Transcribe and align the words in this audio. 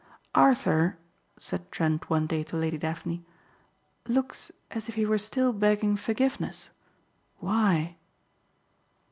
"Arthur," 0.33 0.97
said 1.37 1.71
Trent 1.71 2.09
one 2.09 2.25
day 2.25 2.41
to 2.45 2.57
Lady 2.57 2.79
Daphne, 2.79 3.23
"looks 4.07 4.51
as 4.71 4.89
if 4.89 4.95
he 4.95 5.05
were 5.05 5.19
still 5.19 5.53
begging 5.53 5.95
forgiveness. 5.95 6.71
Why?" 7.37 7.97